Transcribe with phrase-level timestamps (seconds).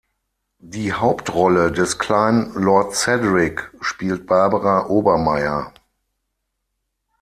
[0.63, 5.73] Die Hauptrolle des kleinen Lord Cedric spielt Barbara Obermeier.